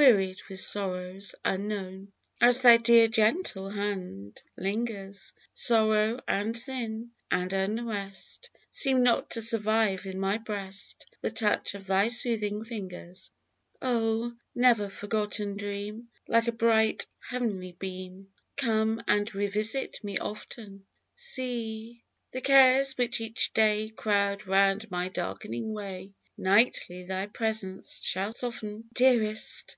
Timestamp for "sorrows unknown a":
0.60-1.86